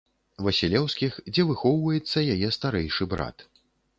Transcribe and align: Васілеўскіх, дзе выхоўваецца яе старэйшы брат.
Васілеўскіх, 0.45 1.19
дзе 1.33 1.43
выхоўваецца 1.51 2.25
яе 2.37 2.49
старэйшы 2.57 3.03
брат. 3.15 3.49